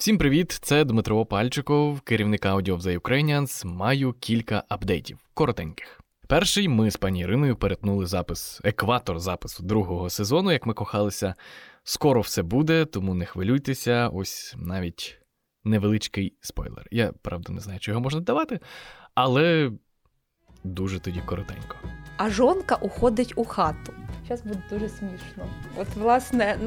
[0.00, 0.58] Всім привіт!
[0.62, 3.66] Це Дмитро Пальчиков, керівник Audio of the Ukrainians.
[3.66, 6.00] Маю кілька апдейтів, коротеньких.
[6.28, 11.34] Перший ми з пані Іриною перетнули запис, екватор запису другого сезону, як ми кохалися.
[11.84, 14.08] Скоро все буде, тому не хвилюйтеся.
[14.08, 15.20] Ось навіть
[15.64, 16.86] невеличкий спойлер.
[16.90, 18.60] Я правда не знаю, чи його можна давати,
[19.14, 19.72] але
[20.64, 21.76] дуже тоді коротенько.
[22.16, 23.92] А жонка уходить у хату.
[24.28, 25.46] Зараз буде дуже смішно.
[25.76, 26.58] От, власне,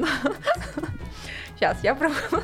[1.64, 2.10] Зараз я про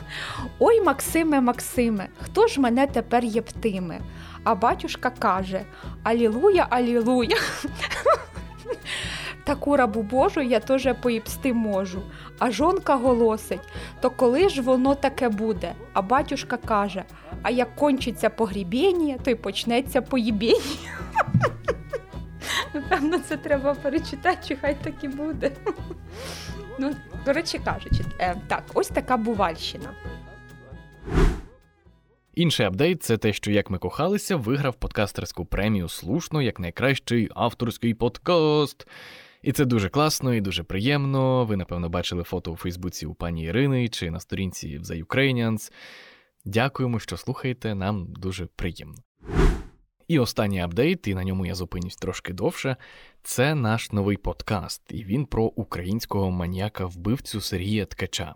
[0.59, 4.01] ой, Максиме, Максиме, хто ж мене тепер єптиме?
[4.45, 5.63] А батюшка каже:
[6.03, 7.37] Алілуя, алілуя.
[9.45, 12.03] Таку рабу Божу я теж поїпсти можу.
[12.39, 13.61] А жонка голосить,
[14.01, 15.75] то коли ж воно таке буде?
[15.93, 17.05] А батюшка каже:
[17.43, 20.61] А як кончиться погрібіння, то й почнеться поїбіння.
[22.75, 25.51] Напевно, це треба перечитати, чи хай так і буде.
[26.83, 29.95] Ну, до речі кажучи, е, так, ось така бувальщина.
[32.35, 37.95] Інший апдейт це те, що як ми кохалися, виграв подкастерську премію слушно як найкращий авторський
[37.95, 38.87] подкаст.
[39.43, 41.45] І це дуже класно і дуже приємно.
[41.45, 45.73] Ви, напевно, бачили фото у Фейсбуці у пані Ірини чи на сторінці The Ukrainians.
[46.45, 48.99] Дякуємо, що слухаєте, нам дуже приємно.
[50.11, 52.77] І останній апдейт, і на ньому я зупинюсь трошки довше.
[53.23, 58.35] Це наш новий подкаст, і він про українського маніяка вбивцю Сергія Ткача.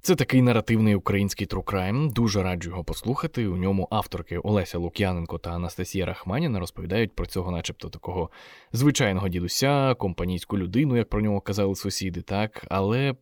[0.00, 2.10] Це такий наративний український трукрайм.
[2.10, 3.46] Дуже раджу його послухати.
[3.46, 8.30] У ньому авторки Олеся Лук'яненко та Анастасія Рахманіна розповідають про цього, начебто, такого
[8.72, 12.66] звичайного дідуся, компанійську людину, як про нього казали сусіди, так.
[12.68, 13.14] Але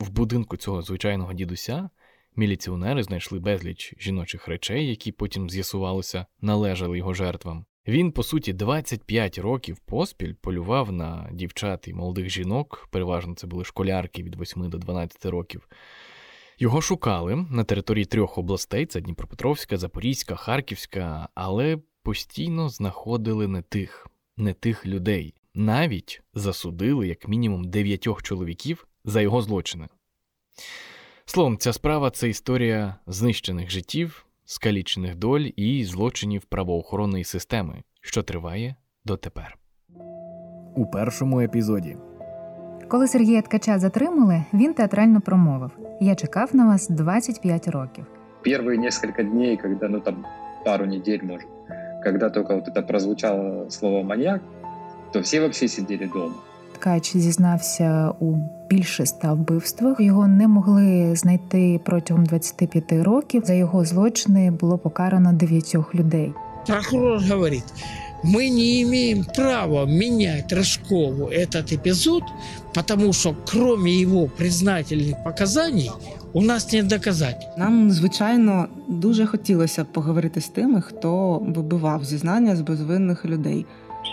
[0.00, 1.90] в будинку цього звичайного дідуся
[2.38, 7.64] міліціонери знайшли безліч жіночих речей, які потім з'ясувалося, належали його жертвам.
[7.88, 13.64] Він, по суті, 25 років поспіль полював на дівчат і молодих жінок, переважно це були
[13.64, 15.68] школярки від 8 до 12 років.
[16.58, 24.06] Його шукали на території трьох областей: це Дніпропетровська, Запорізька, Харківська, але постійно знаходили не тих,
[24.36, 25.34] не тих людей.
[25.54, 29.88] Навіть засудили як мінімум дев'ятьох чоловіків за його злочини.
[31.30, 38.76] Словом, ця справа це історія знищених життів, скалічених доль і злочинів правоохоронної системи, що триває
[39.04, 39.58] дотепер.
[40.76, 41.96] У першому епізоді.
[42.88, 48.04] Коли Сергія Ткача затримали, він театрально промовив: Я чекав на вас 25 років.
[48.44, 50.24] Перші кілька днів, коли ну там
[50.64, 51.44] пару неділь, може,
[52.04, 54.40] коли тільки вот это прозвучало слово маньяк,
[55.12, 56.34] то всі взагалі сиділи вдома.
[56.72, 59.99] Ткач зізнався у більше ста вбивствах.
[59.99, 63.43] Його не могли знайти протягом 25 років.
[63.45, 66.33] За його злочини було покарано дев'ятьох людей.
[66.67, 67.73] Прокурор говорить,
[68.23, 72.23] мы не имеем права менять Рожкову этот эпизод,
[72.73, 75.91] потому что кроме его признательных показаний
[76.33, 77.57] у нас нет доказательств.
[77.57, 83.65] Нам, звичайно, дуже хотілося б поговорити з тими, хто вибивав зізнання з безвинних людей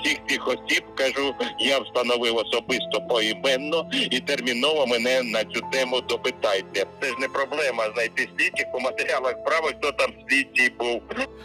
[0.05, 6.85] всіх цих осіб кажу, я встановив особисто поіменно і терміново мене на цю тему допитайте.
[7.01, 11.01] Це ж не проблема знайти слідчих по матеріалах справи, хто там слідчий був.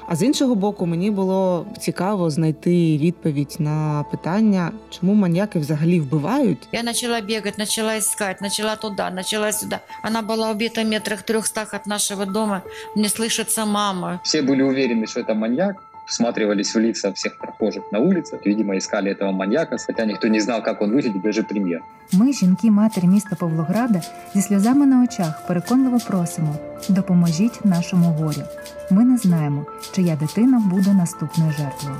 [0.08, 6.68] А з іншого боку, мені було цікаво знайти відповідь на питання, чому маньяки взагалі вбивають.
[6.72, 9.76] Я почала бігати, почала искать, почала туди, почала сюди.
[10.04, 12.56] Вона була убита метрах трьохстах від нашого дому.
[12.96, 14.20] Не слышится мама.
[14.24, 18.46] Всі були уверені, що це маньяк всматривались в лица всех прохожих на улицах.
[18.46, 21.80] Видимо, искали этого маньяка, хотя никто не знал, как он выглядит, даже премьер.
[22.12, 24.02] Ми, жінки, матері міста Павлограда,
[24.34, 26.56] зі сльозами на очах переконливо просимо:
[26.88, 28.42] допоможіть нашому горю.
[28.90, 31.96] Ми не знаємо, чия дитина буде наступною жертвою.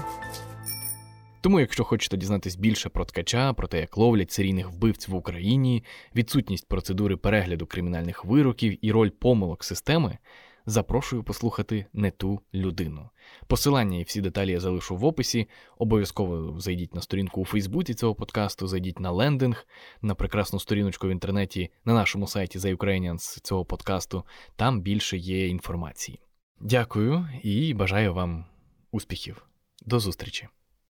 [1.41, 5.85] Тому, якщо хочете дізнатись більше про ткача, про те, як ловлять серійних вбивць в Україні,
[6.17, 10.19] відсутність процедури перегляду кримінальних вироків і роль помилок системи,
[10.67, 13.11] запрошую послухати не ту людину.
[13.47, 15.49] Посилання і всі деталі я залишу в описі.
[15.79, 19.67] Обов'язково зайдіть на сторінку у Фейсбуці цього подкасту, зайдіть на лендинг,
[20.03, 24.25] на прекрасну сторіночку в інтернеті на нашому сайті The Ukrainians цього подкасту.
[24.57, 26.21] Там більше є інформації.
[26.61, 28.45] Дякую і бажаю вам
[28.91, 29.47] успіхів.
[29.87, 30.49] До зустрічі!